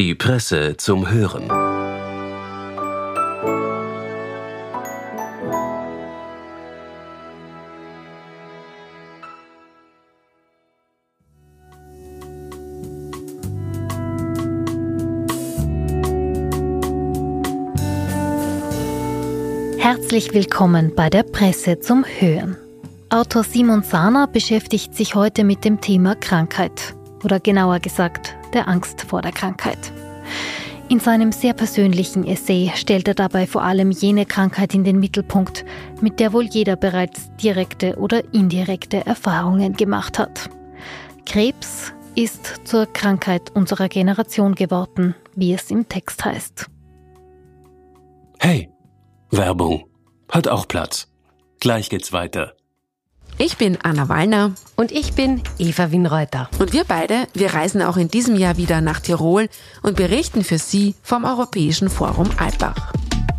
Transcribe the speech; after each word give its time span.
Die 0.00 0.14
Presse 0.14 0.78
zum 0.78 1.10
Hören. 1.10 1.50
Herzlich 19.78 20.32
willkommen 20.32 20.94
bei 20.96 21.10
der 21.10 21.24
Presse 21.24 21.78
zum 21.80 22.06
Hören. 22.06 22.56
Autor 23.10 23.44
Simon 23.44 23.82
Sahner 23.82 24.26
beschäftigt 24.26 24.96
sich 24.96 25.14
heute 25.14 25.44
mit 25.44 25.66
dem 25.66 25.82
Thema 25.82 26.14
Krankheit 26.14 26.94
oder 27.22 27.38
genauer 27.38 27.80
gesagt 27.80 28.39
der 28.54 28.68
Angst 28.68 29.02
vor 29.02 29.22
der 29.22 29.32
Krankheit. 29.32 29.92
In 30.88 30.98
seinem 30.98 31.30
sehr 31.30 31.52
persönlichen 31.52 32.26
Essay 32.26 32.72
stellt 32.74 33.06
er 33.06 33.14
dabei 33.14 33.46
vor 33.46 33.62
allem 33.62 33.92
jene 33.92 34.26
Krankheit 34.26 34.74
in 34.74 34.82
den 34.82 34.98
Mittelpunkt, 34.98 35.64
mit 36.00 36.18
der 36.18 36.32
wohl 36.32 36.44
jeder 36.44 36.74
bereits 36.74 37.30
direkte 37.36 37.96
oder 37.96 38.22
indirekte 38.34 39.06
Erfahrungen 39.06 39.74
gemacht 39.74 40.18
hat. 40.18 40.50
Krebs 41.26 41.92
ist 42.16 42.66
zur 42.66 42.86
Krankheit 42.86 43.50
unserer 43.54 43.88
Generation 43.88 44.56
geworden, 44.56 45.14
wie 45.36 45.54
es 45.54 45.70
im 45.70 45.88
Text 45.88 46.24
heißt. 46.24 46.66
Hey, 48.40 48.68
Werbung. 49.30 49.84
Hat 50.28 50.48
auch 50.48 50.66
Platz. 50.66 51.08
Gleich 51.60 51.88
geht's 51.88 52.12
weiter. 52.12 52.54
Ich 53.42 53.56
bin 53.56 53.78
Anna 53.82 54.10
Wallner. 54.10 54.52
Und 54.76 54.92
ich 54.92 55.14
bin 55.14 55.40
Eva 55.58 55.90
Winreuter. 55.90 56.50
Und 56.58 56.74
wir 56.74 56.84
beide, 56.84 57.26
wir 57.32 57.54
reisen 57.54 57.80
auch 57.80 57.96
in 57.96 58.08
diesem 58.08 58.36
Jahr 58.36 58.58
wieder 58.58 58.82
nach 58.82 59.00
Tirol 59.00 59.48
und 59.80 59.96
berichten 59.96 60.44
für 60.44 60.58
Sie 60.58 60.94
vom 61.02 61.24
Europäischen 61.24 61.88
Forum 61.88 62.28
Alpbach. 62.36 62.92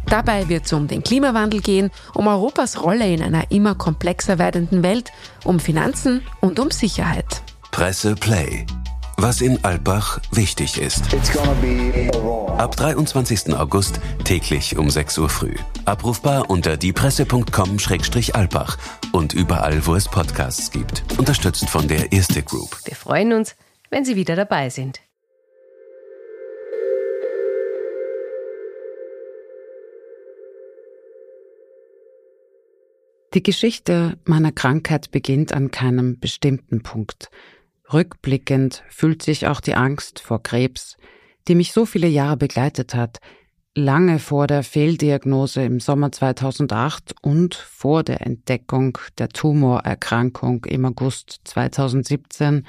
Dabei 0.08 0.50
wird 0.50 0.66
es 0.66 0.74
um 0.74 0.88
den 0.88 1.04
Klimawandel 1.04 1.62
gehen, 1.62 1.92
um 2.16 2.26
Europas 2.26 2.82
Rolle 2.82 3.14
in 3.14 3.22
einer 3.22 3.52
immer 3.52 3.76
komplexer 3.76 4.40
werdenden 4.40 4.82
Welt, 4.82 5.12
um 5.44 5.60
Finanzen 5.60 6.24
und 6.40 6.60
um 6.60 6.72
Sicherheit. 6.72 7.44
Presse 7.70 8.16
Play 8.16 8.66
was 9.22 9.42
in 9.42 9.64
Alpbach 9.64 10.20
wichtig 10.32 10.82
ist. 10.82 11.04
Ab 12.58 12.76
23. 12.76 13.54
August 13.54 14.00
täglich 14.24 14.78
um 14.78 14.90
6 14.90 15.18
Uhr 15.20 15.30
früh. 15.30 15.56
Abrufbar 15.86 16.50
unter 16.50 16.76
diepresse.com-alpbach 16.76 18.78
und 19.12 19.34
überall, 19.34 19.86
wo 19.86 19.96
es 19.96 20.08
Podcasts 20.08 20.72
gibt. 20.72 21.04
Unterstützt 21.18 21.70
von 21.70 21.88
der 21.88 22.12
Erste 22.12 22.42
Group. 22.42 22.78
Wir 22.86 22.96
freuen 22.96 23.34
uns, 23.34 23.56
wenn 23.92 24.06
Sie 24.06 24.16
wieder 24.16 24.36
dabei 24.36 24.70
sind. 24.70 25.02
Die 33.34 33.44
Geschichte 33.44 34.18
meiner 34.26 34.52
Krankheit 34.52 35.12
beginnt 35.12 35.54
an 35.54 35.72
keinem 35.72 36.20
bestimmten 36.20 36.82
Punkt. 36.82 37.30
Rückblickend 37.94 38.84
fühlt 38.90 39.22
sich 39.22 39.48
auch 39.48 39.60
die 39.60 39.76
Angst 39.76 40.20
vor 40.20 40.42
Krebs, 40.42 40.98
die 41.48 41.56
mich 41.56 41.74
so 41.74 41.86
viele 41.86 42.08
Jahre 42.08 42.38
begleitet 42.38 42.96
hat, 42.96 43.20
lange 43.76 44.20
vor 44.20 44.48
der 44.48 44.64
Fehldiagnose 44.64 45.64
im 45.64 45.80
Sommer 45.80 46.12
2008 46.12 47.16
und 47.22 47.56
vor 47.56 48.04
der 48.04 48.26
Entdeckung 48.26 48.98
der 49.18 49.30
Tumorerkrankung 49.30 50.66
im 50.66 50.86
August 50.86 51.42
2017 51.46 52.66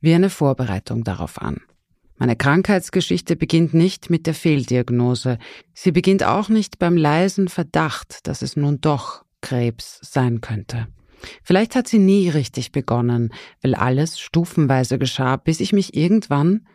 wie 0.00 0.14
eine 0.14 0.30
Vorbereitung 0.30 1.04
darauf 1.04 1.40
an. 1.40 1.60
Meine 2.16 2.36
Krankheitsgeschichte 2.36 3.34
beginnt 3.34 3.74
nicht 3.74 4.10
mit 4.10 4.26
der 4.26 4.34
Fehldiagnose. 4.34 5.38
Sie 5.74 5.90
beginnt 5.90 6.22
auch 6.22 6.48
nicht 6.48 6.78
beim 6.78 6.96
leisen 6.96 7.48
Verdacht, 7.48 8.26
dass 8.26 8.42
es 8.42 8.56
nun 8.56 8.80
doch 8.80 9.24
Krebs 9.40 9.98
sein 10.02 10.40
könnte. 10.40 10.86
Vielleicht 11.42 11.74
hat 11.74 11.88
sie 11.88 11.98
nie 11.98 12.28
richtig 12.28 12.72
begonnen, 12.72 13.32
weil 13.62 13.74
alles 13.74 14.18
stufenweise 14.18 14.98
geschah, 14.98 15.36
bis 15.36 15.60
ich 15.60 15.72
mich 15.72 15.96
irgendwann 15.96 16.66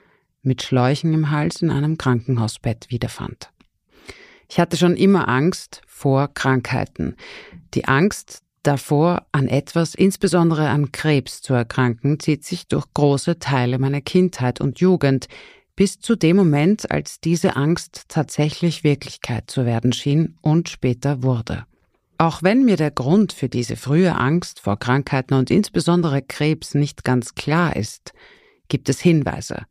mit 0.41 0.61
Schläuchen 0.61 1.13
im 1.13 1.31
Hals 1.31 1.61
in 1.61 1.69
einem 1.69 1.97
Krankenhausbett 1.97 2.87
wiederfand. 2.89 3.51
Ich 4.49 4.59
hatte 4.59 4.77
schon 4.77 4.95
immer 4.95 5.27
Angst 5.27 5.81
vor 5.87 6.29
Krankheiten. 6.33 7.15
Die 7.73 7.85
Angst 7.85 8.43
davor, 8.63 9.25
an 9.31 9.47
etwas, 9.47 9.93
insbesondere 9.95 10.69
an 10.69 10.91
Krebs 10.91 11.41
zu 11.41 11.53
erkranken, 11.53 12.19
zieht 12.19 12.45
sich 12.45 12.67
durch 12.67 12.85
große 12.93 13.39
Teile 13.39 13.79
meiner 13.79 14.01
Kindheit 14.01 14.61
und 14.61 14.79
Jugend, 14.79 15.27
bis 15.75 15.99
zu 15.99 16.15
dem 16.15 16.37
Moment, 16.37 16.89
als 16.89 17.19
diese 17.19 17.55
Angst 17.55 18.05
tatsächlich 18.07 18.83
Wirklichkeit 18.83 19.49
zu 19.51 19.65
werden 19.65 19.93
schien 19.93 20.37
und 20.41 20.69
später 20.69 21.23
wurde. 21.23 21.65
Auch 22.17 22.41
wenn 22.41 22.65
mir 22.65 22.77
der 22.77 22.91
Grund 22.91 23.31
für 23.31 23.47
diese 23.47 23.75
frühe 23.75 24.15
Angst 24.15 24.59
vor 24.59 24.77
Krankheiten 24.77 25.35
und 25.35 25.51
insbesondere 25.51 26.23
Krebs 26.23 26.73
nicht 26.73 27.03
ganz 27.03 27.35
klar 27.35 27.75
ist, 27.75 28.13
gibt 28.69 28.89
es 28.89 28.99
Hinweise. 28.99 29.65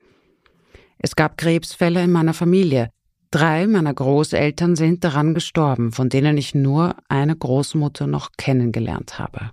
Es 0.99 1.17
gab 1.17 1.37
Krebsfälle 1.39 2.03
in 2.03 2.13
meiner 2.13 2.35
Familie. 2.35 2.91
Drei 3.33 3.67
meiner 3.67 3.93
Großeltern 3.93 4.77
sind 4.77 5.03
daran 5.03 5.35
gestorben, 5.35 5.91
von 5.91 6.09
denen 6.09 6.39
ich 6.39 6.55
nur 6.55 6.95
eine 7.09 7.37
Großmutter 7.37 8.07
noch 8.07 8.31
kennengelernt 8.37 9.19
habe. 9.19 9.51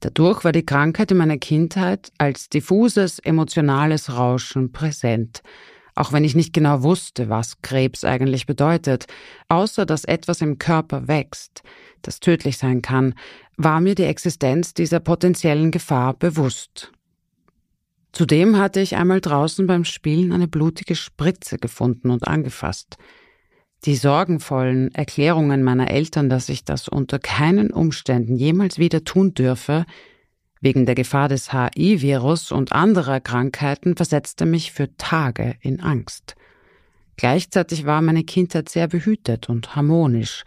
Dadurch 0.00 0.44
war 0.44 0.52
die 0.52 0.64
Krankheit 0.64 1.10
in 1.10 1.18
meiner 1.18 1.38
Kindheit 1.38 2.10
als 2.18 2.48
diffuses 2.48 3.18
emotionales 3.18 4.16
Rauschen 4.16 4.72
präsent, 4.72 5.42
auch 5.98 6.12
wenn 6.12 6.22
ich 6.22 6.36
nicht 6.36 6.52
genau 6.52 6.82
wusste, 6.84 7.28
was 7.28 7.60
Krebs 7.60 8.04
eigentlich 8.04 8.46
bedeutet, 8.46 9.06
außer 9.48 9.84
dass 9.84 10.04
etwas 10.04 10.40
im 10.40 10.58
Körper 10.58 11.08
wächst, 11.08 11.62
das 12.02 12.20
tödlich 12.20 12.56
sein 12.56 12.82
kann, 12.82 13.14
war 13.56 13.80
mir 13.80 13.96
die 13.96 14.04
Existenz 14.04 14.74
dieser 14.74 15.00
potenziellen 15.00 15.72
Gefahr 15.72 16.14
bewusst. 16.14 16.92
Zudem 18.12 18.58
hatte 18.58 18.80
ich 18.80 18.94
einmal 18.94 19.20
draußen 19.20 19.66
beim 19.66 19.84
Spielen 19.84 20.32
eine 20.32 20.46
blutige 20.46 20.94
Spritze 20.94 21.58
gefunden 21.58 22.10
und 22.10 22.28
angefasst. 22.28 22.96
Die 23.84 23.96
sorgenvollen 23.96 24.94
Erklärungen 24.94 25.64
meiner 25.64 25.90
Eltern, 25.90 26.30
dass 26.30 26.48
ich 26.48 26.64
das 26.64 26.88
unter 26.88 27.18
keinen 27.18 27.72
Umständen 27.72 28.36
jemals 28.36 28.78
wieder 28.78 29.02
tun 29.02 29.34
dürfe, 29.34 29.84
wegen 30.60 30.86
der 30.86 30.94
Gefahr 30.94 31.28
des 31.28 31.52
HI-Virus 31.52 32.52
und 32.52 32.72
anderer 32.72 33.20
Krankheiten 33.20 33.96
versetzte 33.96 34.46
mich 34.46 34.72
für 34.72 34.96
Tage 34.96 35.56
in 35.60 35.80
Angst. 35.80 36.34
Gleichzeitig 37.16 37.84
war 37.84 38.00
meine 38.00 38.24
Kindheit 38.24 38.68
sehr 38.68 38.86
behütet 38.86 39.48
und 39.48 39.74
harmonisch, 39.74 40.44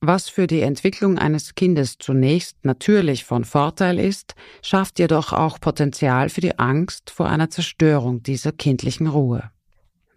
was 0.00 0.28
für 0.28 0.46
die 0.46 0.60
Entwicklung 0.60 1.18
eines 1.18 1.54
Kindes 1.54 1.96
zunächst 1.98 2.64
natürlich 2.64 3.24
von 3.24 3.44
Vorteil 3.44 3.98
ist, 3.98 4.34
schafft 4.62 4.98
jedoch 4.98 5.32
auch 5.32 5.58
Potenzial 5.58 6.28
für 6.28 6.42
die 6.42 6.58
Angst 6.58 7.10
vor 7.10 7.28
einer 7.28 7.48
Zerstörung 7.48 8.22
dieser 8.22 8.52
kindlichen 8.52 9.06
Ruhe. 9.06 9.50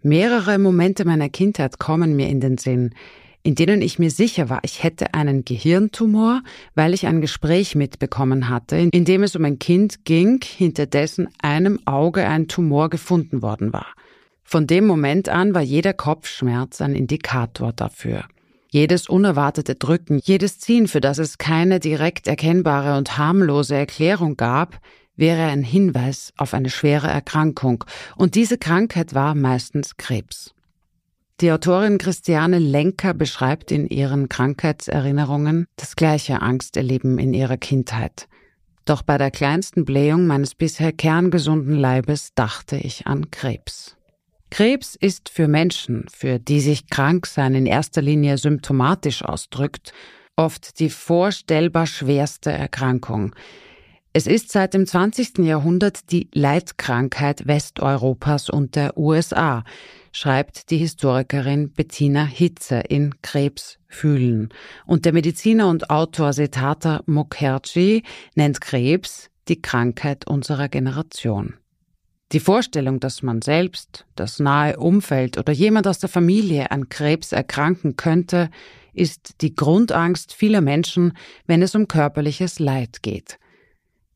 Mehrere 0.02 0.58
Momente 0.58 1.04
meiner 1.04 1.28
Kindheit 1.28 1.78
kommen 1.78 2.14
mir 2.14 2.28
in 2.28 2.40
den 2.40 2.58
Sinn, 2.58 2.94
in 3.42 3.54
denen 3.54 3.80
ich 3.80 3.98
mir 3.98 4.10
sicher 4.10 4.50
war, 4.50 4.60
ich 4.62 4.82
hätte 4.82 5.14
einen 5.14 5.44
Gehirntumor, 5.44 6.42
weil 6.74 6.92
ich 6.92 7.06
ein 7.06 7.20
Gespräch 7.20 7.74
mitbekommen 7.74 8.48
hatte, 8.48 8.76
in 8.76 9.04
dem 9.04 9.22
es 9.22 9.34
um 9.34 9.44
ein 9.44 9.58
Kind 9.58 10.04
ging, 10.04 10.42
hinter 10.44 10.86
dessen 10.86 11.28
einem 11.40 11.80
Auge 11.86 12.26
ein 12.26 12.48
Tumor 12.48 12.90
gefunden 12.90 13.40
worden 13.42 13.72
war. 13.72 13.86
Von 14.42 14.66
dem 14.66 14.86
Moment 14.86 15.28
an 15.28 15.54
war 15.54 15.62
jeder 15.62 15.92
Kopfschmerz 15.92 16.80
ein 16.80 16.94
Indikator 16.94 17.72
dafür. 17.72 18.24
Jedes 18.68 19.08
unerwartete 19.08 19.74
Drücken, 19.74 20.20
jedes 20.22 20.58
Ziehen, 20.58 20.86
für 20.86 21.00
das 21.00 21.18
es 21.18 21.38
keine 21.38 21.80
direkt 21.80 22.28
erkennbare 22.28 22.98
und 22.98 23.16
harmlose 23.16 23.74
Erklärung 23.74 24.36
gab, 24.36 24.80
wäre 25.16 25.42
ein 25.44 25.62
Hinweis 25.62 26.32
auf 26.36 26.54
eine 26.54 26.70
schwere 26.70 27.08
Erkrankung, 27.08 27.84
und 28.16 28.34
diese 28.34 28.58
Krankheit 28.58 29.14
war 29.14 29.34
meistens 29.34 29.96
Krebs. 29.96 30.54
Die 31.40 31.52
Autorin 31.52 31.96
Christiane 31.96 32.58
Lenker 32.58 33.14
beschreibt 33.14 33.70
in 33.70 33.86
ihren 33.86 34.28
Krankheitserinnerungen 34.28 35.66
das 35.76 35.96
gleiche 35.96 36.42
Angsterleben 36.42 37.18
in 37.18 37.32
ihrer 37.32 37.56
Kindheit. 37.56 38.28
Doch 38.84 39.00
bei 39.00 39.16
der 39.16 39.30
kleinsten 39.30 39.86
Blähung 39.86 40.26
meines 40.26 40.54
bisher 40.54 40.92
kerngesunden 40.92 41.76
Leibes 41.76 42.34
dachte 42.34 42.76
ich 42.76 43.06
an 43.06 43.30
Krebs. 43.30 43.96
Krebs 44.50 44.96
ist 44.96 45.30
für 45.30 45.48
Menschen, 45.48 46.04
für 46.12 46.38
die 46.38 46.60
sich 46.60 46.90
Kranksein 46.90 47.54
in 47.54 47.64
erster 47.64 48.02
Linie 48.02 48.36
symptomatisch 48.36 49.24
ausdrückt, 49.24 49.94
oft 50.36 50.78
die 50.78 50.90
vorstellbar 50.90 51.86
schwerste 51.86 52.50
Erkrankung. 52.50 53.34
Es 54.12 54.26
ist 54.26 54.50
seit 54.50 54.74
dem 54.74 54.86
20. 54.86 55.38
Jahrhundert 55.38 56.10
die 56.10 56.28
Leitkrankheit 56.34 57.46
Westeuropas 57.46 58.50
und 58.50 58.74
der 58.74 58.98
USA, 58.98 59.62
schreibt 60.10 60.70
die 60.70 60.78
Historikerin 60.78 61.70
Bettina 61.70 62.24
Hitze 62.24 62.80
in 62.88 63.22
Krebs 63.22 63.78
fühlen. 63.86 64.48
Und 64.84 65.04
der 65.04 65.12
Mediziner 65.12 65.68
und 65.68 65.90
Autor 65.90 66.32
Setata 66.32 67.04
Mukherjee 67.06 68.02
nennt 68.34 68.60
Krebs 68.60 69.30
die 69.46 69.62
Krankheit 69.62 70.26
unserer 70.26 70.68
Generation. 70.68 71.54
Die 72.32 72.40
Vorstellung, 72.40 72.98
dass 72.98 73.22
man 73.22 73.42
selbst, 73.42 74.06
das 74.16 74.40
nahe 74.40 74.76
Umfeld 74.76 75.38
oder 75.38 75.52
jemand 75.52 75.86
aus 75.86 76.00
der 76.00 76.08
Familie 76.08 76.72
an 76.72 76.88
Krebs 76.88 77.30
erkranken 77.30 77.94
könnte, 77.94 78.50
ist 78.92 79.40
die 79.40 79.54
Grundangst 79.54 80.32
vieler 80.32 80.62
Menschen, 80.62 81.12
wenn 81.46 81.62
es 81.62 81.76
um 81.76 81.86
körperliches 81.86 82.58
Leid 82.58 83.02
geht. 83.02 83.39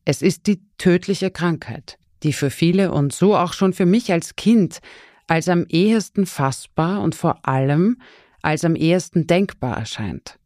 Es 0.04 0.22
ist 0.22 0.46
die 0.46 0.60
tödliche 0.78 1.30
Krankheit, 1.30 1.98
die 2.22 2.32
für 2.32 2.50
viele 2.50 2.92
und 2.92 3.12
so 3.12 3.36
auch 3.36 3.52
schon 3.52 3.72
für 3.72 3.86
mich 3.86 4.12
als 4.12 4.36
Kind 4.36 4.80
als 5.26 5.48
am 5.48 5.64
ehesten 5.68 6.26
fassbar 6.26 7.00
und 7.02 7.14
vor 7.14 7.46
allem 7.48 7.98
als 8.42 8.64
am 8.64 8.76
ehesten 8.76 9.26
denkbar 9.26 9.78
erscheint. 9.78 10.38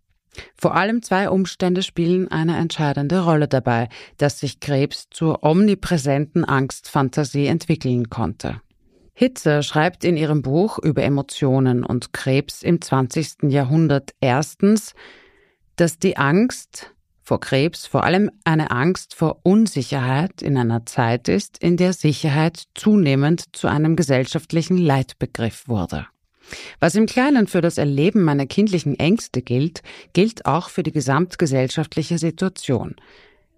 Vor 0.57 0.77
allem 0.77 1.03
zwei 1.03 1.31
Umstände 1.31 1.83
spielen 1.83 2.29
eine 2.29 2.57
entscheidende 2.57 3.25
Rolle 3.25 3.49
dabei, 3.49 3.89
dass 4.19 4.39
sich 4.39 4.61
Krebs 4.61 5.09
zur 5.11 5.43
omnipräsenten 5.43 6.45
Angstfantasie 6.45 7.47
entwickeln 7.47 8.09
konnte. 8.09 8.61
Hitze 9.15 9.65
schreibt 9.65 10.05
in 10.05 10.17
ihrem 10.17 10.43
Buch 10.43 10.79
über 10.79 11.03
Emotionen 11.03 11.83
und 11.83 12.13
Krebs 12.13 12.63
im 12.63 12.81
20. 12.81 13.51
Jahrhundert 13.51 14.15
erstens, 14.21 14.95
dass 15.75 15.99
die 15.99 16.17
Angst 16.17 16.95
vor 17.29 17.41
Krebs 17.41 17.87
vor 17.87 18.05
allem 18.05 18.31
eine 18.45 18.71
Angst 18.71 19.15
vor 19.15 19.41
Unsicherheit 19.43 20.41
in 20.41 20.57
einer 20.57 20.87
Zeit 20.87 21.29
ist, 21.29 21.59
in 21.59 21.77
der 21.77 21.93
Sicherheit 21.93 22.65
zunehmend 22.75 23.55
zu 23.55 23.69
einem 23.69 23.97
gesellschaftlichen 23.97 24.79
Leitbegriff 24.79 25.69
wurde. 25.69 26.07
Was 26.81 26.95
im 26.95 27.05
Kleinen 27.05 27.47
für 27.47 27.61
das 27.61 27.77
Erleben 27.77 28.25
meiner 28.25 28.47
kindlichen 28.47 28.99
Ängste 28.99 29.43
gilt, 29.43 29.83
gilt 30.15 30.47
auch 30.47 30.71
für 30.71 30.83
die 30.83 30.93
gesamtgesellschaftliche 30.93 32.17
Situation. 32.17 32.97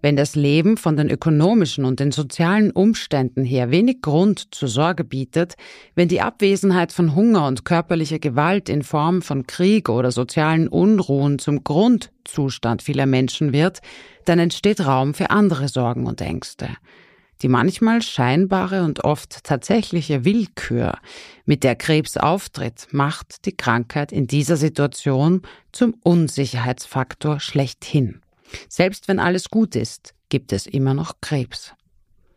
Wenn 0.02 0.16
das 0.16 0.34
Leben 0.34 0.78
von 0.78 0.96
den 0.96 1.10
ökonomischen 1.10 1.84
und 1.84 2.00
den 2.00 2.10
sozialen 2.10 2.70
Umständen 2.70 3.44
her 3.44 3.70
wenig 3.70 4.00
Grund 4.00 4.54
zur 4.54 4.68
Sorge 4.68 5.04
bietet, 5.04 5.56
wenn 5.94 6.08
die 6.08 6.22
Abwesenheit 6.22 6.92
von 6.92 7.14
Hunger 7.14 7.46
und 7.46 7.66
körperlicher 7.66 8.18
Gewalt 8.18 8.68
in 8.70 8.82
Form 8.82 9.20
von 9.20 9.46
Krieg 9.46 9.90
oder 9.90 10.10
sozialen 10.10 10.68
Unruhen 10.68 11.38
zum 11.38 11.64
Grundzustand 11.64 12.82
vieler 12.82 13.06
Menschen 13.06 13.52
wird, 13.52 13.80
dann 14.24 14.38
entsteht 14.38 14.80
Raum 14.86 15.12
für 15.12 15.30
andere 15.30 15.68
Sorgen 15.68 16.06
und 16.06 16.20
Ängste. 16.22 16.68
Die 17.42 17.48
manchmal 17.48 18.02
scheinbare 18.02 18.84
und 18.84 19.04
oft 19.04 19.44
tatsächliche 19.44 20.24
Willkür, 20.24 20.98
mit 21.46 21.64
der 21.64 21.74
Krebs 21.74 22.16
auftritt, 22.16 22.88
macht 22.90 23.46
die 23.46 23.56
Krankheit 23.56 24.12
in 24.12 24.26
dieser 24.26 24.56
Situation 24.56 25.42
zum 25.72 25.94
Unsicherheitsfaktor 26.02 27.40
schlechthin. 27.40 28.20
Selbst 28.68 29.08
wenn 29.08 29.18
alles 29.18 29.48
gut 29.50 29.76
ist, 29.76 30.14
gibt 30.28 30.52
es 30.52 30.66
immer 30.66 30.94
noch 30.94 31.20
Krebs. 31.20 31.74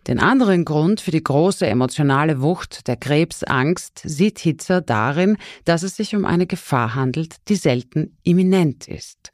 Den 0.08 0.20
anderen 0.20 0.66
Grund 0.66 1.00
für 1.00 1.12
die 1.12 1.24
große 1.24 1.66
emotionale 1.66 2.42
Wucht 2.42 2.88
der 2.88 2.98
Krebsangst 2.98 4.02
sieht 4.04 4.40
Hitzer 4.40 4.82
darin, 4.82 5.38
dass 5.64 5.84
es 5.84 5.96
sich 5.96 6.14
um 6.16 6.26
eine 6.26 6.46
Gefahr 6.46 6.94
handelt, 6.94 7.36
die 7.48 7.56
selten 7.56 8.18
imminent 8.24 8.90
ist. 8.90 9.32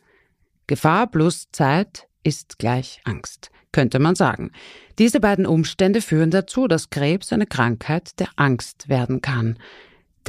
Gefahr 0.68 1.08
plus 1.08 1.48
Zeit 1.52 2.08
ist 2.24 2.60
gleich 2.60 3.02
Angst, 3.04 3.50
könnte 3.72 3.98
man 3.98 4.14
sagen. 4.14 4.52
Diese 5.00 5.20
beiden 5.20 5.48
Umstände 5.48 6.02
führen 6.02 6.30
dazu, 6.30 6.68
dass 6.68 6.92
Krebs 6.92 7.34
eine 7.34 7.48
Krankheit 7.48 8.20
der 8.20 8.30
Angst 8.36 8.90
werden 8.90 9.22
kann. 9.22 9.58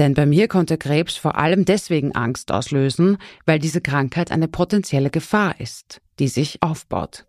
Denn 0.01 0.15
bei 0.15 0.25
mir 0.25 0.49
konnte 0.49 0.79
Krebs 0.79 1.17
vor 1.17 1.37
allem 1.37 1.67
deswegen 1.67 2.13
Angst 2.13 2.53
auslösen, 2.53 3.19
weil 3.45 3.59
diese 3.59 3.83
Krankheit 3.83 4.33
eine 4.33 4.49
potenzielle 4.49 5.11
Gefahr 5.11 5.61
ist, 5.61 6.01
die 6.19 6.29
sich 6.29 6.63
aufbaut. 6.63 7.27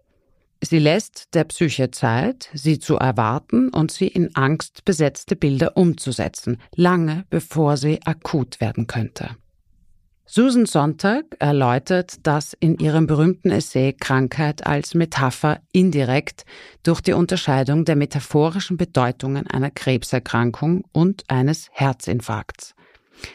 Sie 0.62 0.80
lässt 0.80 1.34
der 1.34 1.44
Psyche 1.44 1.92
Zeit, 1.92 2.50
sie 2.54 2.80
zu 2.80 2.96
erwarten 2.96 3.68
und 3.74 3.92
sie 3.92 4.08
in 4.08 4.38
angstbesetzte 4.38 5.36
Bilder 5.36 5.76
umzusetzen, 5.76 6.62
lange 6.74 7.26
bevor 7.30 7.76
sie 7.76 8.00
akut 8.06 8.62
werden 8.62 8.88
könnte. 8.88 9.32
Susan 10.34 10.66
Sonntag 10.66 11.26
erläutert 11.40 12.26
das 12.26 12.56
in 12.58 12.78
ihrem 12.78 13.06
berühmten 13.06 13.52
Essay 13.52 13.92
Krankheit 13.92 14.66
als 14.66 14.94
Metapher 14.94 15.60
indirekt 15.74 16.46
durch 16.84 17.02
die 17.02 17.12
Unterscheidung 17.12 17.84
der 17.84 17.98
metaphorischen 17.98 18.78
Bedeutungen 18.78 19.48
einer 19.48 19.72
Krebserkrankung 19.72 20.86
und 20.94 21.26
eines 21.28 21.68
Herzinfarkts. 21.74 22.76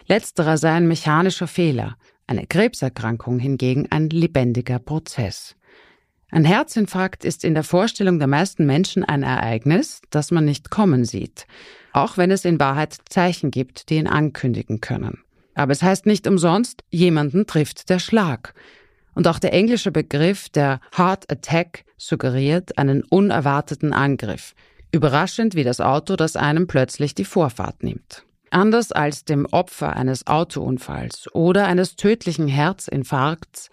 Letzterer 0.06 0.56
sei 0.56 0.72
ein 0.72 0.88
mechanischer 0.88 1.46
Fehler, 1.46 1.98
eine 2.26 2.46
Krebserkrankung 2.46 3.40
hingegen 3.40 3.88
ein 3.90 4.08
lebendiger 4.08 4.78
Prozess. 4.78 5.54
Ein 6.30 6.46
Herzinfarkt 6.46 7.26
ist 7.26 7.44
in 7.44 7.52
der 7.52 7.64
Vorstellung 7.64 8.18
der 8.18 8.28
meisten 8.28 8.64
Menschen 8.64 9.04
ein 9.04 9.22
Ereignis, 9.22 10.00
das 10.08 10.30
man 10.30 10.46
nicht 10.46 10.70
kommen 10.70 11.04
sieht, 11.04 11.46
auch 11.92 12.16
wenn 12.16 12.30
es 12.30 12.46
in 12.46 12.58
Wahrheit 12.58 12.96
Zeichen 13.10 13.50
gibt, 13.50 13.90
die 13.90 13.96
ihn 13.96 14.06
ankündigen 14.06 14.80
können. 14.80 15.25
Aber 15.56 15.72
es 15.72 15.82
heißt 15.82 16.06
nicht 16.06 16.28
umsonst, 16.28 16.84
jemanden 16.90 17.46
trifft 17.46 17.88
der 17.88 17.98
Schlag. 17.98 18.54
Und 19.14 19.26
auch 19.26 19.38
der 19.38 19.54
englische 19.54 19.90
Begriff 19.90 20.50
der 20.50 20.80
Heart 20.96 21.32
Attack 21.32 21.84
suggeriert 21.96 22.76
einen 22.76 23.02
unerwarteten 23.02 23.94
Angriff. 23.94 24.54
Überraschend 24.92 25.54
wie 25.54 25.64
das 25.64 25.80
Auto, 25.80 26.14
das 26.14 26.36
einem 26.36 26.66
plötzlich 26.66 27.14
die 27.14 27.24
Vorfahrt 27.24 27.82
nimmt. 27.82 28.24
Anders 28.50 28.92
als 28.92 29.24
dem 29.24 29.46
Opfer 29.46 29.96
eines 29.96 30.26
Autounfalls 30.26 31.26
oder 31.34 31.66
eines 31.66 31.96
tödlichen 31.96 32.48
Herzinfarkts 32.48 33.70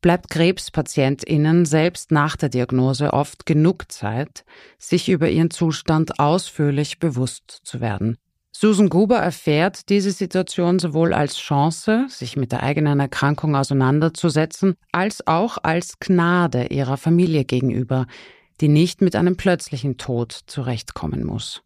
bleibt 0.00 0.30
Krebspatientinnen 0.30 1.64
selbst 1.64 2.12
nach 2.12 2.36
der 2.36 2.48
Diagnose 2.48 3.12
oft 3.12 3.44
genug 3.44 3.90
Zeit, 3.90 4.44
sich 4.78 5.08
über 5.08 5.28
ihren 5.30 5.50
Zustand 5.50 6.20
ausführlich 6.20 7.00
bewusst 7.00 7.50
zu 7.64 7.80
werden. 7.80 8.18
Susan 8.56 8.88
Gruber 8.88 9.18
erfährt 9.18 9.88
diese 9.88 10.12
Situation 10.12 10.78
sowohl 10.78 11.12
als 11.12 11.38
Chance, 11.38 12.06
sich 12.08 12.36
mit 12.36 12.52
der 12.52 12.62
eigenen 12.62 13.00
Erkrankung 13.00 13.56
auseinanderzusetzen, 13.56 14.76
als 14.92 15.26
auch 15.26 15.58
als 15.64 15.98
Gnade 15.98 16.66
ihrer 16.66 16.96
Familie 16.96 17.44
gegenüber, 17.44 18.06
die 18.60 18.68
nicht 18.68 19.02
mit 19.02 19.16
einem 19.16 19.36
plötzlichen 19.36 19.96
Tod 19.96 20.38
zurechtkommen 20.46 21.24
muss. 21.24 21.62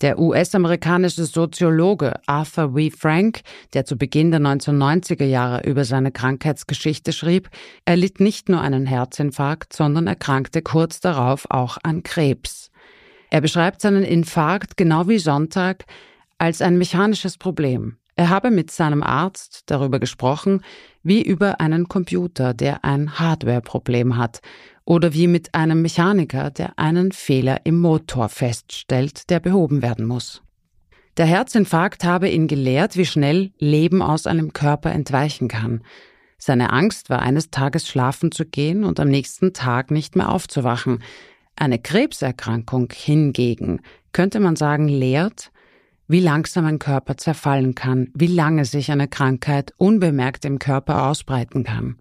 Der 0.00 0.18
US-amerikanische 0.18 1.24
Soziologe 1.24 2.14
Arthur 2.26 2.74
W. 2.74 2.90
Frank, 2.90 3.42
der 3.72 3.84
zu 3.84 3.96
Beginn 3.96 4.32
der 4.32 4.40
1990er 4.40 5.24
Jahre 5.24 5.62
über 5.62 5.84
seine 5.84 6.10
Krankheitsgeschichte 6.10 7.12
schrieb, 7.12 7.48
erlitt 7.84 8.18
nicht 8.18 8.48
nur 8.48 8.60
einen 8.60 8.86
Herzinfarkt, 8.86 9.72
sondern 9.72 10.08
erkrankte 10.08 10.62
kurz 10.62 10.98
darauf 10.98 11.48
auch 11.48 11.78
an 11.84 12.02
Krebs. 12.02 12.71
Er 13.32 13.40
beschreibt 13.40 13.80
seinen 13.80 14.02
Infarkt 14.02 14.76
genau 14.76 15.08
wie 15.08 15.16
Sonntag 15.16 15.86
als 16.36 16.60
ein 16.60 16.76
mechanisches 16.76 17.38
Problem. 17.38 17.96
Er 18.14 18.28
habe 18.28 18.50
mit 18.50 18.70
seinem 18.70 19.02
Arzt 19.02 19.62
darüber 19.70 19.98
gesprochen, 19.98 20.60
wie 21.02 21.22
über 21.22 21.58
einen 21.58 21.88
Computer, 21.88 22.52
der 22.52 22.84
ein 22.84 23.18
Hardware-Problem 23.18 24.18
hat, 24.18 24.40
oder 24.84 25.14
wie 25.14 25.28
mit 25.28 25.54
einem 25.54 25.80
Mechaniker, 25.80 26.50
der 26.50 26.78
einen 26.78 27.10
Fehler 27.10 27.64
im 27.64 27.80
Motor 27.80 28.28
feststellt, 28.28 29.30
der 29.30 29.40
behoben 29.40 29.80
werden 29.80 30.04
muss. 30.04 30.42
Der 31.16 31.24
Herzinfarkt 31.24 32.04
habe 32.04 32.28
ihn 32.28 32.48
gelehrt, 32.48 32.98
wie 32.98 33.06
schnell 33.06 33.52
Leben 33.56 34.02
aus 34.02 34.26
einem 34.26 34.52
Körper 34.52 34.92
entweichen 34.92 35.48
kann. 35.48 35.80
Seine 36.36 36.70
Angst 36.70 37.08
war 37.08 37.22
eines 37.22 37.50
Tages 37.50 37.88
schlafen 37.88 38.30
zu 38.30 38.44
gehen 38.44 38.84
und 38.84 39.00
am 39.00 39.08
nächsten 39.08 39.54
Tag 39.54 39.90
nicht 39.90 40.16
mehr 40.16 40.28
aufzuwachen. 40.28 40.98
Eine 41.62 41.78
Krebserkrankung 41.78 42.88
hingegen, 42.92 43.82
könnte 44.10 44.40
man 44.40 44.56
sagen, 44.56 44.88
lehrt, 44.88 45.52
wie 46.08 46.18
langsam 46.18 46.64
ein 46.64 46.80
Körper 46.80 47.16
zerfallen 47.16 47.76
kann, 47.76 48.10
wie 48.14 48.26
lange 48.26 48.64
sich 48.64 48.90
eine 48.90 49.06
Krankheit 49.06 49.72
unbemerkt 49.76 50.44
im 50.44 50.58
Körper 50.58 51.06
ausbreiten 51.06 51.62
kann. 51.62 52.00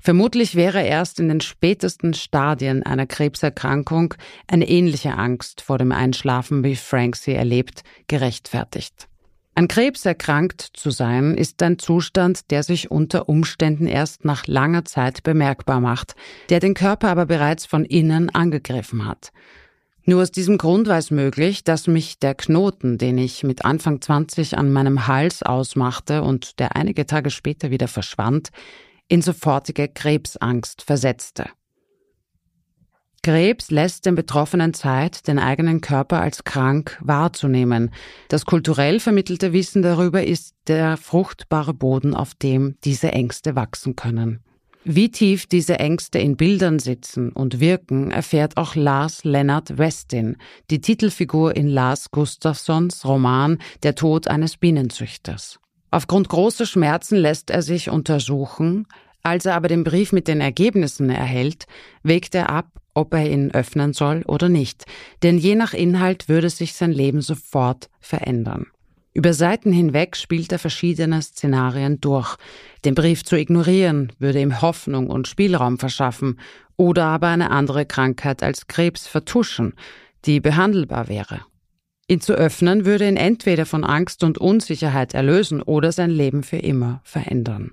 Vermutlich 0.00 0.54
wäre 0.54 0.82
erst 0.82 1.20
in 1.20 1.28
den 1.28 1.42
spätesten 1.42 2.14
Stadien 2.14 2.82
einer 2.82 3.04
Krebserkrankung 3.04 4.14
eine 4.46 4.66
ähnliche 4.66 5.18
Angst 5.18 5.60
vor 5.60 5.76
dem 5.76 5.92
Einschlafen, 5.92 6.64
wie 6.64 6.74
Frank 6.74 7.16
sie 7.16 7.34
erlebt, 7.34 7.82
gerechtfertigt. 8.06 9.06
An 9.58 9.66
Krebs 9.66 10.06
erkrankt 10.06 10.70
zu 10.74 10.90
sein, 10.90 11.34
ist 11.34 11.60
ein 11.64 11.80
Zustand, 11.80 12.52
der 12.52 12.62
sich 12.62 12.92
unter 12.92 13.28
Umständen 13.28 13.88
erst 13.88 14.24
nach 14.24 14.46
langer 14.46 14.84
Zeit 14.84 15.24
bemerkbar 15.24 15.80
macht, 15.80 16.14
der 16.48 16.60
den 16.60 16.74
Körper 16.74 17.08
aber 17.08 17.26
bereits 17.26 17.66
von 17.66 17.84
innen 17.84 18.30
angegriffen 18.30 19.04
hat. 19.04 19.32
Nur 20.04 20.22
aus 20.22 20.30
diesem 20.30 20.58
Grund 20.58 20.86
war 20.86 20.98
es 20.98 21.10
möglich, 21.10 21.64
dass 21.64 21.88
mich 21.88 22.20
der 22.20 22.36
Knoten, 22.36 22.98
den 22.98 23.18
ich 23.18 23.42
mit 23.42 23.64
Anfang 23.64 24.00
20 24.00 24.56
an 24.56 24.70
meinem 24.70 25.08
Hals 25.08 25.42
ausmachte 25.42 26.22
und 26.22 26.60
der 26.60 26.76
einige 26.76 27.04
Tage 27.06 27.30
später 27.30 27.72
wieder 27.72 27.88
verschwand, 27.88 28.50
in 29.08 29.22
sofortige 29.22 29.88
Krebsangst 29.88 30.82
versetzte. 30.82 31.46
Krebs 33.28 33.70
lässt 33.70 34.06
den 34.06 34.14
Betroffenen 34.14 34.72
Zeit, 34.72 35.28
den 35.28 35.38
eigenen 35.38 35.82
Körper 35.82 36.22
als 36.22 36.44
krank 36.44 36.96
wahrzunehmen. 37.02 37.90
Das 38.30 38.46
kulturell 38.46 39.00
vermittelte 39.00 39.52
Wissen 39.52 39.82
darüber 39.82 40.24
ist 40.24 40.54
der 40.66 40.96
fruchtbare 40.96 41.74
Boden, 41.74 42.14
auf 42.14 42.34
dem 42.34 42.76
diese 42.84 43.12
Ängste 43.12 43.54
wachsen 43.54 43.96
können. 43.96 44.40
Wie 44.82 45.10
tief 45.10 45.46
diese 45.46 45.78
Ängste 45.78 46.18
in 46.18 46.38
Bildern 46.38 46.78
sitzen 46.78 47.30
und 47.30 47.60
wirken, 47.60 48.10
erfährt 48.10 48.56
auch 48.56 48.74
Lars 48.74 49.24
Lennart 49.24 49.76
Westin, 49.76 50.38
die 50.70 50.80
Titelfigur 50.80 51.54
in 51.54 51.68
Lars 51.68 52.10
Gustafssons 52.10 53.04
Roman 53.04 53.58
Der 53.82 53.94
Tod 53.94 54.26
eines 54.26 54.56
Bienenzüchters. 54.56 55.60
Aufgrund 55.90 56.30
großer 56.30 56.64
Schmerzen 56.64 57.18
lässt 57.18 57.50
er 57.50 57.60
sich 57.60 57.90
untersuchen, 57.90 58.86
als 59.22 59.44
er 59.44 59.54
aber 59.54 59.68
den 59.68 59.84
Brief 59.84 60.12
mit 60.12 60.28
den 60.28 60.40
Ergebnissen 60.40 61.10
erhält, 61.10 61.66
wägt 62.02 62.34
er 62.34 62.48
ab, 62.48 62.70
ob 62.98 63.14
er 63.14 63.30
ihn 63.30 63.52
öffnen 63.52 63.92
soll 63.92 64.22
oder 64.26 64.48
nicht, 64.48 64.84
denn 65.22 65.38
je 65.38 65.54
nach 65.54 65.72
Inhalt 65.72 66.28
würde 66.28 66.50
sich 66.50 66.74
sein 66.74 66.92
Leben 66.92 67.20
sofort 67.20 67.88
verändern. 68.00 68.66
Über 69.14 69.32
Seiten 69.32 69.72
hinweg 69.72 70.16
spielt 70.16 70.52
er 70.52 70.58
verschiedene 70.58 71.22
Szenarien 71.22 72.00
durch. 72.00 72.36
Den 72.84 72.94
Brief 72.94 73.24
zu 73.24 73.36
ignorieren 73.36 74.12
würde 74.18 74.40
ihm 74.40 74.60
Hoffnung 74.60 75.10
und 75.10 75.26
Spielraum 75.26 75.78
verschaffen 75.78 76.38
oder 76.76 77.04
aber 77.06 77.28
eine 77.28 77.50
andere 77.50 77.86
Krankheit 77.86 78.42
als 78.42 78.66
Krebs 78.66 79.06
vertuschen, 79.06 79.74
die 80.24 80.40
behandelbar 80.40 81.08
wäre. 81.08 81.40
Ihn 82.08 82.20
zu 82.20 82.32
öffnen 82.32 82.84
würde 82.84 83.08
ihn 83.08 83.16
entweder 83.16 83.66
von 83.66 83.84
Angst 83.84 84.24
und 84.24 84.38
Unsicherheit 84.38 85.14
erlösen 85.14 85.62
oder 85.62 85.92
sein 85.92 86.10
Leben 86.10 86.42
für 86.42 86.56
immer 86.58 87.00
verändern. 87.04 87.72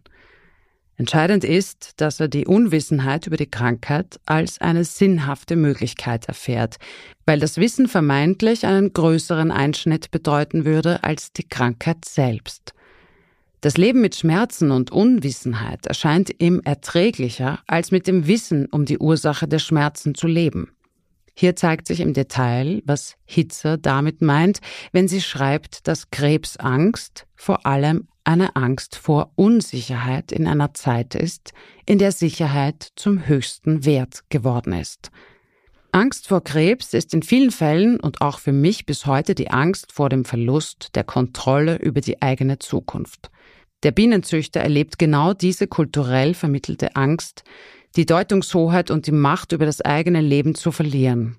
Entscheidend 0.98 1.44
ist, 1.44 1.94
dass 1.98 2.22
er 2.22 2.30
die 2.30 2.46
Unwissenheit 2.46 3.28
über 3.28 3.36
die 3.36 3.50
Krankheit 3.50 4.20
als 4.26 4.62
eine 4.62 4.86
sinnhafte 4.86 5.58
Möglichkeit 5.58 6.28
erfährt, 6.28 6.78
weil 7.26 7.40
das 7.40 7.58
Wissen 7.58 7.90
vermeintlich 7.90 8.66
einen 8.66 8.94
größeren 8.94 9.52
Einschnitt 9.52 10.12
bedeuten 10.12 10.64
würde 10.64 11.04
als 11.04 11.34
die 11.34 11.48
Krankheit 11.48 12.06
selbst. 12.06 12.74
Das 13.60 13.78
Leben 13.78 14.00
mit 14.00 14.16
Schmerzen 14.16 14.72
und 14.72 14.92
Unwissenheit 14.92 15.86
erscheint 15.86 16.40
ihm 16.40 16.62
erträglicher, 16.64 17.60
als 17.68 17.92
mit 17.92 18.08
dem 18.08 18.28
Wissen 18.28 18.68
um 18.68 18.86
die 18.86 19.00
Ursache 19.00 19.48
der 19.48 19.60
Schmerzen 19.60 20.16
zu 20.16 20.28
leben. 20.28 20.72
Hier 21.38 21.58
zeigt 21.58 21.88
sich 21.88 22.00
im 22.00 22.14
Detail, 22.14 22.82
was 22.86 23.16
Hitzer 23.26 23.78
damit 23.78 24.22
meint, 24.22 24.60
wenn 24.94 25.10
sie 25.10 25.20
schreibt, 25.20 25.88
dass 25.88 26.10
Krebsangst 26.10 27.26
vor 27.36 27.66
allem 27.66 28.08
eine 28.26 28.56
Angst 28.56 28.96
vor 28.96 29.32
Unsicherheit 29.36 30.32
in 30.32 30.48
einer 30.48 30.74
Zeit 30.74 31.16
ist, 31.16 31.54
in 31.86 32.00
der 32.00 32.12
Sicherheit 32.12 32.92
zum 32.96 33.28
höchsten 33.28 33.86
Wert 33.86 34.24
geworden 34.30 34.74
ist. 34.74 35.12
Angst 35.92 36.28
vor 36.28 36.44
Krebs 36.44 36.94
ist 36.94 37.14
in 37.14 37.24
vielen 37.24 37.52
Fällen 37.52 38.00
und 38.00 38.20
auch 38.22 38.40
für 38.40 38.52
mich 38.52 38.86
bis 38.86 39.06
heute 39.06 39.34
die 39.34 39.52
Angst 39.52 39.94
vor 39.94 40.10
dem 40.10 40.26
Verlust 40.26 40.90
der 40.96 41.06
Kontrolle 41.06 41.78
über 41.78 42.02
die 42.02 42.22
eigene 42.22 42.60
Zukunft. 42.60 43.32
Der 43.84 43.92
Bienenzüchter 43.92 44.60
erlebt 44.60 45.00
genau 45.00 45.34
diese 45.34 45.68
kulturell 45.68 46.34
vermittelte 46.34 46.96
Angst, 46.96 47.44
die 47.96 48.06
Deutungshoheit 48.06 48.92
und 48.92 49.08
die 49.08 49.14
Macht 49.14 49.54
über 49.54 49.66
das 49.66 49.80
eigene 49.82 50.20
Leben 50.20 50.56
zu 50.56 50.72
verlieren. 50.72 51.38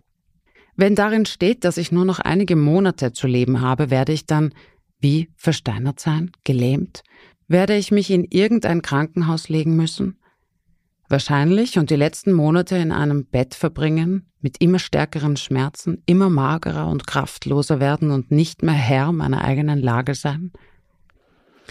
Wenn 0.74 0.94
darin 0.94 1.26
steht, 1.26 1.64
dass 1.64 1.76
ich 1.76 1.92
nur 1.92 2.04
noch 2.04 2.18
einige 2.18 2.56
Monate 2.56 3.12
zu 3.12 3.26
leben 3.26 3.60
habe, 3.60 3.90
werde 3.90 4.12
ich 4.12 4.26
dann 4.26 4.54
wie 5.00 5.30
versteinert 5.36 6.00
sein, 6.00 6.30
gelähmt? 6.44 7.02
Werde 7.48 7.76
ich 7.76 7.90
mich 7.90 8.10
in 8.10 8.24
irgendein 8.24 8.82
Krankenhaus 8.82 9.48
legen 9.48 9.76
müssen? 9.76 10.18
Wahrscheinlich 11.08 11.78
und 11.78 11.90
die 11.90 11.96
letzten 11.96 12.32
Monate 12.32 12.76
in 12.76 12.90
einem 12.90 13.26
Bett 13.26 13.54
verbringen, 13.54 14.26
mit 14.40 14.60
immer 14.60 14.80
stärkeren 14.80 15.36
Schmerzen, 15.36 16.02
immer 16.06 16.30
magerer 16.30 16.88
und 16.88 17.06
kraftloser 17.06 17.78
werden 17.78 18.10
und 18.10 18.30
nicht 18.32 18.62
mehr 18.62 18.74
Herr 18.74 19.12
meiner 19.12 19.44
eigenen 19.44 19.80
Lage 19.80 20.14
sein? 20.14 20.52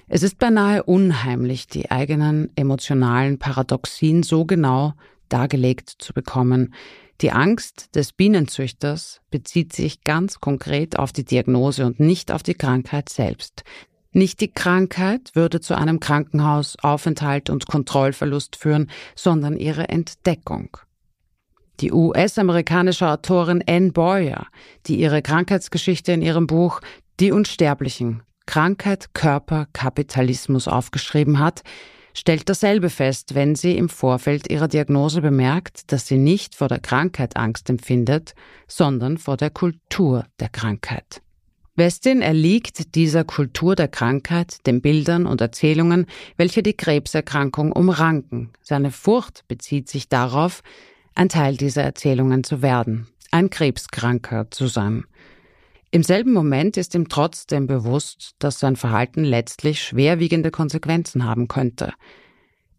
Es 0.07 0.23
ist 0.23 0.37
beinahe 0.37 0.83
unheimlich, 0.83 1.67
die 1.67 1.91
eigenen 1.91 2.49
emotionalen 2.55 3.39
Paradoxien 3.39 4.23
so 4.23 4.45
genau 4.45 4.93
dargelegt 5.29 5.89
zu 5.89 6.13
bekommen. 6.13 6.73
Die 7.21 7.31
Angst 7.31 7.95
des 7.95 8.11
Bienenzüchters 8.11 9.21
bezieht 9.31 9.71
sich 9.71 10.03
ganz 10.03 10.41
konkret 10.41 10.99
auf 10.99 11.13
die 11.13 11.23
Diagnose 11.23 11.85
und 11.85 11.99
nicht 11.99 12.31
auf 12.31 12.43
die 12.43 12.55
Krankheit 12.55 13.07
selbst. 13.09 13.63
Nicht 14.11 14.41
die 14.41 14.51
Krankheit 14.51 15.31
würde 15.33 15.61
zu 15.61 15.75
einem 15.75 15.99
Krankenhausaufenthalt 15.99 17.49
und 17.49 17.67
Kontrollverlust 17.67 18.55
führen, 18.55 18.89
sondern 19.15 19.57
ihre 19.57 19.89
Entdeckung. 19.89 20.77
Die 21.81 21.91
US-amerikanische 21.91 23.09
Autorin 23.09 23.63
Anne 23.67 23.91
Boyer, 23.91 24.47
die 24.85 24.99
ihre 24.99 25.21
Krankheitsgeschichte 25.21 26.13
in 26.13 26.21
ihrem 26.21 26.47
Buch 26.47 26.79
Die 27.19 27.31
Unsterblichen 27.31 28.23
Krankheit, 28.45 29.13
Körper, 29.13 29.67
Kapitalismus 29.73 30.67
aufgeschrieben 30.67 31.39
hat, 31.39 31.63
stellt 32.15 32.49
dasselbe 32.49 32.89
fest, 32.89 33.35
wenn 33.35 33.53
sie 33.55 33.77
im 33.77 33.89
Vorfeld 33.89 34.49
ihrer 34.49 34.67
Diagnose 34.67 35.21
bemerkt, 35.21 35.91
dass 35.91 36.07
sie 36.07 36.17
nicht 36.17 36.55
vor 36.55 36.69
der 36.69 36.79
Krankheit 36.79 37.37
Angst 37.37 37.69
empfindet, 37.69 38.33
sondern 38.67 39.19
vor 39.19 39.37
der 39.37 39.51
Kultur 39.51 40.25
der 40.39 40.49
Krankheit. 40.49 41.21
Westin 41.75 42.21
erliegt 42.21 42.95
dieser 42.95 43.25
Kultur 43.25 43.75
der 43.75 43.89
Krankheit, 43.89 44.65
den 44.65 44.81
Bildern 44.81 45.25
und 45.25 45.41
Erzählungen, 45.41 46.05
welche 46.37 46.63
die 46.63 46.73
Krebserkrankung 46.73 47.73
umranken. 47.73 48.51
Seine 48.61 48.91
Furcht 48.91 49.45
bezieht 49.49 49.89
sich 49.89 50.07
darauf, 50.07 50.63
ein 51.15 51.27
Teil 51.27 51.57
dieser 51.57 51.83
Erzählungen 51.83 52.45
zu 52.45 52.61
werden, 52.61 53.07
ein 53.31 53.49
Krebskranker 53.49 54.49
zu 54.51 54.67
sein. 54.67 55.03
Im 55.95 56.03
selben 56.03 56.33
Moment 56.33 56.75
ist 56.75 56.93
ihm 56.93 57.07
trotzdem 57.07 57.67
bewusst, 57.67 58.31
dass 58.39 58.59
sein 58.59 58.75
Verhalten 58.75 59.23
letztlich 59.23 59.81
schwerwiegende 59.81 60.51
Konsequenzen 60.51 61.23
haben 61.23 61.47
könnte. 61.47 61.93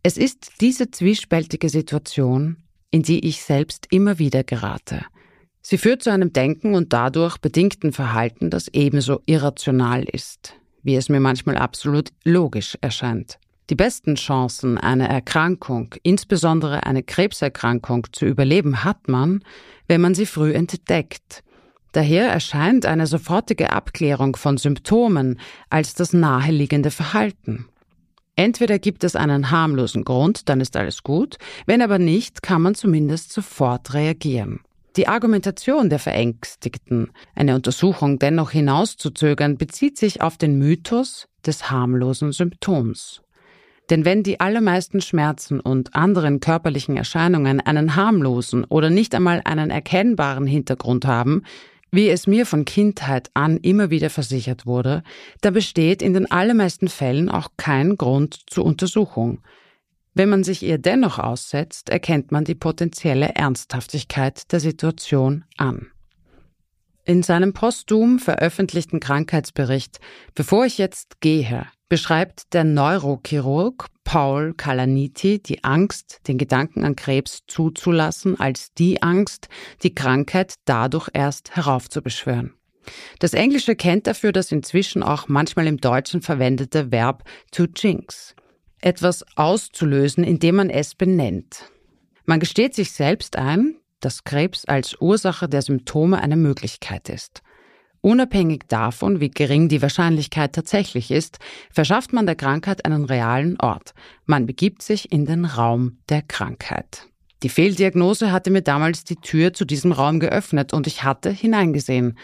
Es 0.03 0.19
ist 0.19 0.61
diese 0.61 0.91
zwiespältige 0.91 1.71
Situation, 1.71 2.59
in 2.91 3.03
die 3.03 3.27
ich 3.27 3.41
selbst 3.41 3.87
immer 3.91 4.19
wieder 4.19 4.45
gerate. 4.45 5.01
Sie 5.63 5.79
führt 5.79 6.03
zu 6.03 6.13
einem 6.13 6.35
Denken 6.35 6.75
und 6.75 6.93
dadurch 6.93 7.39
bedingten 7.39 7.95
Verhalten, 7.95 8.51
das 8.51 8.69
ebenso 8.69 9.23
irrational 9.25 10.05
ist, 10.05 10.53
wie 10.83 10.97
es 10.97 11.09
mir 11.09 11.21
manchmal 11.21 11.57
absolut 11.57 12.11
logisch 12.23 12.77
erscheint. 12.83 13.39
Die 13.71 13.77
besten 13.77 14.17
Chancen, 14.17 14.77
eine 14.77 15.09
Erkrankung, 15.09 15.95
insbesondere 16.03 16.85
eine 16.85 17.03
Krebserkrankung, 17.03 18.09
zu 18.13 18.27
überleben 18.27 18.85
hat 18.85 19.09
man, 19.09 19.43
wenn 19.89 20.03
man 20.03 20.15
sie 20.15 20.27
früh 20.27 20.53
entdeckt, 20.53 21.43
Daher 21.97 22.29
erscheint 22.29 22.85
eine 22.85 23.07
sofortige 23.07 23.73
Abklärung 23.73 24.37
von 24.37 24.59
Symptomen 24.59 25.41
als 25.71 25.95
das 25.95 26.13
naheliegende 26.13 26.91
Verhalten. 26.91 27.71
Entweder 28.35 28.79
gibt 28.79 29.03
es 29.03 29.17
einen 29.17 29.51
harmlosen 29.51 30.05
Grund, 30.05 30.51
dann 30.51 30.61
ist 30.61 30.77
alles 30.77 31.03
gut, 31.05 31.39
wenn 31.65 31.81
aber 31.81 31.99
nicht, 31.99 32.43
kann 32.43 32.61
man 32.61 32.75
zumindest 32.75 33.33
sofort 33.33 33.95
reagieren. 33.95 34.61
Die 34.97 35.09
Argumentation 35.09 35.89
der 35.89 35.99
Verängstigten, 35.99 37.13
eine 37.35 37.55
Untersuchung 37.55 38.19
dennoch 38.19 38.51
hinauszuzögern, 38.51 39.57
bezieht 39.57 39.97
sich 39.97 40.21
auf 40.21 40.37
den 40.37 40.59
Mythos 40.59 41.29
des 41.47 41.71
harmlosen 41.71 42.33
Symptoms. 42.33 43.23
Denn 43.89 44.05
wenn 44.05 44.23
die 44.23 44.41
allermeisten 44.41 45.01
Schmerzen 45.01 45.61
und 45.61 45.95
anderen 45.95 46.41
körperlichen 46.41 46.99
Erscheinungen 46.99 47.61
einen 47.61 47.97
harmlosen 47.97 48.65
oder 48.65 48.91
nicht 48.91 49.15
einmal 49.15 49.41
einen 49.45 49.71
erkennbaren 49.71 50.47
Hintergrund 50.47 51.07
haben, 51.07 51.45
wie 51.91 52.09
es 52.09 52.27
mir 52.27 52.47
von 52.47 52.65
Kindheit 52.65 53.31
an 53.35 53.59
immer 53.59 53.91
wieder 53.91 54.11
versichert 54.11 54.67
wurde, 54.67 55.03
da 55.41 55.51
besteht 55.51 56.03
in 56.03 56.15
den 56.15 56.31
allermeisten 56.31 56.89
Fällen 56.89 57.29
auch 57.29 57.49
kein 57.57 57.97
Grund 57.97 58.41
zur 58.47 58.65
Untersuchung. 58.65 59.41
Wenn 60.15 60.29
man 60.29 60.45
sich 60.45 60.63
ihr 60.63 60.79
dennoch 60.79 61.19
aussetzt, 61.19 61.91
erkennt 61.91 62.33
man 62.33 62.45
die 62.45 62.55
potenzielle 62.55 63.35
Ernsthaftigkeit 63.35 64.51
der 64.51 64.61
Situation 64.61 65.45
an. 65.57 65.91
In 67.05 67.23
seinem 67.23 67.53
posthum 67.53 68.19
veröffentlichten 68.19 68.99
Krankheitsbericht 68.99 70.01
Bevor 70.35 70.67
ich 70.67 70.79
jetzt 70.79 71.21
gehe, 71.21 71.67
beschreibt 71.89 72.53
der 72.53 72.65
Neurochirurg 72.65 73.87
Paul 74.05 74.55
Kalaniti 74.55 75.43
die 75.43 75.65
Angst, 75.65 76.21
den 76.29 76.39
Gedanken 76.39 76.85
an 76.85 76.97
Krebs 76.97 77.43
zuzulassen, 77.47 78.39
als 78.39 78.73
die 78.75 79.03
Angst, 79.03 79.49
die 79.83 79.95
Krankheit 79.95 80.55
dadurch 80.65 81.09
erst 81.13 81.57
heraufzubeschwören. 81.57 82.55
Das 83.19 83.35
Englische 83.35 83.75
kennt 83.75 84.07
dafür 84.07 84.33
das 84.33 84.53
inzwischen 84.53 85.03
auch 85.03 85.27
manchmal 85.29 85.67
im 85.67 85.79
Deutschen 85.79 86.23
verwendete 86.23 86.93
Verb 86.93 87.25
to 87.51 87.65
jinx. 87.65 88.37
Etwas 88.81 89.25
auszulösen, 89.37 90.23
indem 90.23 90.57
man 90.57 90.71
es 90.71 90.95
benennt. 90.95 91.71
Man 92.27 92.41
gesteht 92.41 92.75
sich 92.75 92.93
selbst 92.93 93.37
ein, 93.37 93.77
dass 94.01 94.25
Krebs 94.25 94.67
als 94.67 95.01
Ursache 95.01 95.49
der 95.49 95.63
Symptome 95.63 96.21
eine 96.21 96.37
Möglichkeit 96.37 97.09
ist. 97.09 97.43
Unabhängig 98.01 98.65
davon, 98.69 99.21
wie 99.21 99.31
gering 99.31 99.69
die 99.69 99.83
Wahrscheinlichkeit 99.83 100.55
tatsächlich 100.55 101.11
ist, 101.11 101.39
verschafft 101.71 102.13
man 102.13 102.27
der 102.27 102.37
Krankheit 102.37 102.85
einen 102.85 103.05
realen 103.05 103.59
Ort. 103.61 103.95
Man 104.25 104.47
begibt 104.47 104.83
sich 104.83 105.13
in 105.13 105.27
den 105.27 105.45
Raum 105.45 105.99
der 106.09 106.23
Krankheit. 106.23 107.07
Die 107.43 107.49
Fehldiagnose 107.49 108.33
hatte 108.33 108.51
mir 108.51 108.63
damals 108.63 109.05
die 109.05 109.17
Tür 109.17 109.53
zu 109.53 109.65
diesem 109.65 109.93
Raum 109.93 110.21
geöffnet 110.21 110.73
und 110.73 110.87
ich 110.87 111.05
hatte 111.05 111.31
hineingesehen. 111.31 112.19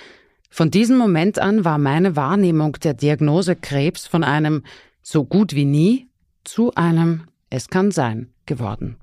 Von 0.50 0.70
diesem 0.70 0.96
Moment 0.98 1.38
an 1.38 1.64
war 1.64 1.78
meine 1.78 2.16
Wahrnehmung 2.16 2.74
der 2.82 2.94
Diagnose 2.94 3.56
Krebs 3.56 4.06
von 4.06 4.24
einem 4.24 4.62
so 5.02 5.24
gut 5.24 5.54
wie 5.54 5.64
nie 5.64 6.08
zu 6.44 6.74
einem 6.74 7.24
es 7.50 7.68
kann 7.68 7.90
sein 7.90 8.32
geworden. 8.46 8.96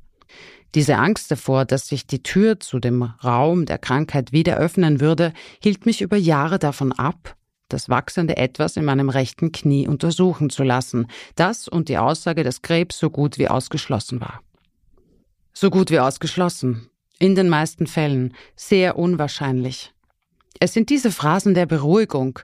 Diese 0.76 0.98
Angst 0.98 1.32
davor, 1.32 1.66
dass 1.66 1.88
sich 1.88 2.06
die 2.06 2.22
Tür 2.22 2.60
zu 2.60 2.80
dem 2.80 3.02
Raum 3.02 3.66
der 3.66 3.80
Krankheit 3.80 4.32
wieder 4.32 4.58
öffnen 4.58 5.00
würde, 5.00 5.34
hielt 5.62 5.86
mich 5.86 6.02
über 6.02 6.18
Jahre 6.18 6.60
davon 6.60 6.92
ab, 6.92 7.36
das 7.70 7.90
wachsende 7.90 8.38
Etwas 8.38 8.78
in 8.78 8.86
meinem 8.86 9.10
rechten 9.10 9.52
Knie 9.52 9.88
untersuchen 9.88 10.50
zu 10.50 10.64
lassen, 10.64 11.08
das 11.36 11.68
und 11.68 11.90
die 11.90 11.98
Aussage, 11.98 12.44
dass 12.44 12.62
Krebs 12.62 13.00
so 13.00 13.10
gut 13.10 13.38
wie 13.38 13.48
ausgeschlossen 13.48 14.22
war. 14.22 14.42
So 15.54 15.70
gut 15.70 15.90
wie 15.90 16.00
ausgeschlossen. 16.00 16.90
In 17.18 17.36
den 17.36 17.50
meisten 17.50 17.86
Fällen. 17.86 18.34
Sehr 18.56 18.98
unwahrscheinlich. 18.98 19.94
Es 20.60 20.74
sind 20.74 20.90
diese 20.90 21.12
Phrasen 21.12 21.54
der 21.54 21.66
Beruhigung, 21.66 22.40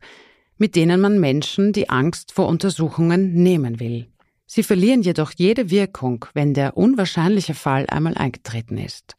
mit 0.58 0.76
denen 0.76 1.00
man 1.00 1.20
Menschen 1.20 1.74
die 1.74 1.90
Angst 1.90 2.32
vor 2.32 2.48
Untersuchungen 2.48 3.34
nehmen 3.34 3.80
will. 3.80 4.08
Sie 4.46 4.64
verlieren 4.64 5.02
jedoch 5.02 5.32
jede 5.36 5.70
Wirkung, 5.70 6.26
wenn 6.34 6.54
der 6.54 6.78
unwahrscheinliche 6.78 7.54
Fall 7.54 7.86
einmal 7.88 8.16
eingetreten 8.16 8.78
ist. 8.78 9.16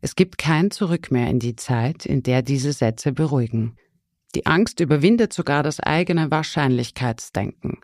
Es 0.00 0.16
gibt 0.16 0.36
kein 0.36 0.70
Zurück 0.70 1.10
mehr 1.10 1.28
in 1.28 1.38
die 1.38 1.56
Zeit, 1.56 2.04
in 2.04 2.22
der 2.22 2.42
diese 2.42 2.72
Sätze 2.72 3.12
beruhigen. 3.12 3.76
Die 4.34 4.44
Angst 4.46 4.80
überwindet 4.80 5.32
sogar 5.32 5.62
das 5.62 5.80
eigene 5.80 6.30
Wahrscheinlichkeitsdenken. 6.30 7.78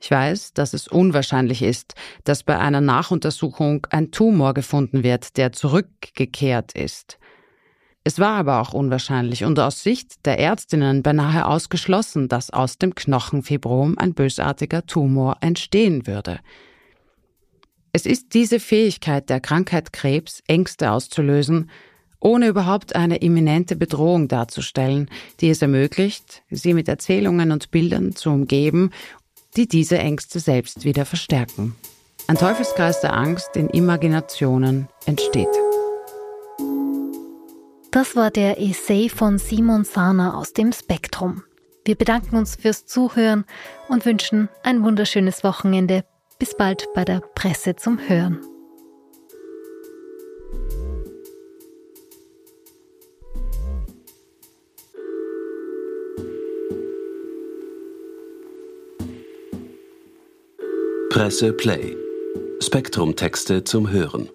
Ich 0.00 0.10
weiß, 0.10 0.52
dass 0.52 0.74
es 0.74 0.86
unwahrscheinlich 0.86 1.62
ist, 1.62 1.94
dass 2.24 2.42
bei 2.42 2.58
einer 2.58 2.82
Nachuntersuchung 2.82 3.86
ein 3.90 4.10
Tumor 4.10 4.52
gefunden 4.52 5.02
wird, 5.02 5.36
der 5.38 5.52
zurückgekehrt 5.52 6.72
ist. 6.72 7.18
Es 8.06 8.18
war 8.18 8.36
aber 8.36 8.60
auch 8.60 8.74
unwahrscheinlich 8.74 9.44
und 9.44 9.58
aus 9.58 9.82
Sicht 9.82 10.26
der 10.26 10.38
Ärztinnen 10.38 11.02
beinahe 11.02 11.46
ausgeschlossen, 11.46 12.28
dass 12.28 12.50
aus 12.50 12.76
dem 12.76 12.94
Knochenfibrom 12.94 13.96
ein 13.96 14.12
bösartiger 14.12 14.84
Tumor 14.84 15.38
entstehen 15.40 16.06
würde. 16.06 16.40
Es 17.92 18.04
ist 18.04 18.34
diese 18.34 18.60
Fähigkeit 18.60 19.30
der 19.30 19.40
Krankheit 19.40 19.94
Krebs, 19.94 20.42
Ängste 20.46 20.90
auszulösen, 20.90 21.70
ohne 22.20 22.48
überhaupt 22.48 22.94
eine 22.94 23.16
imminente 23.16 23.76
Bedrohung 23.76 24.28
darzustellen, 24.28 25.08
die 25.40 25.48
es 25.48 25.62
ermöglicht, 25.62 26.42
sie 26.50 26.74
mit 26.74 26.88
Erzählungen 26.88 27.52
und 27.52 27.70
Bildern 27.70 28.14
zu 28.14 28.30
umgeben, 28.30 28.90
die 29.56 29.68
diese 29.68 29.98
Ängste 29.98 30.40
selbst 30.40 30.84
wieder 30.84 31.06
verstärken. 31.06 31.74
Ein 32.26 32.36
Teufelskreis 32.36 33.00
der 33.00 33.14
Angst 33.14 33.56
in 33.56 33.68
Imaginationen 33.68 34.88
entsteht. 35.06 35.48
Das 37.94 38.16
war 38.16 38.32
der 38.32 38.60
Essay 38.60 39.08
von 39.08 39.38
Simon 39.38 39.84
Sahner 39.84 40.36
aus 40.36 40.52
dem 40.52 40.72
Spektrum. 40.72 41.44
Wir 41.84 41.94
bedanken 41.94 42.34
uns 42.34 42.56
fürs 42.56 42.86
Zuhören 42.86 43.44
und 43.88 44.04
wünschen 44.04 44.48
ein 44.64 44.82
wunderschönes 44.82 45.44
Wochenende. 45.44 46.04
Bis 46.40 46.56
bald 46.56 46.88
bei 46.92 47.04
der 47.04 47.20
Presse 47.20 47.76
zum 47.76 48.00
Hören. 48.00 48.40
Presse 61.10 61.52
Play. 61.52 61.96
Spektrum 62.58 63.14
Texte 63.14 63.62
zum 63.62 63.88
Hören. 63.88 64.33